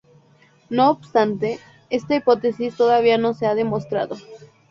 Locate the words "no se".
3.19-3.45